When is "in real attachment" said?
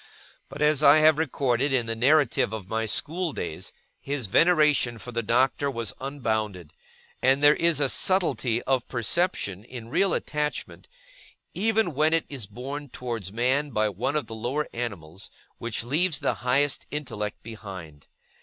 9.63-10.87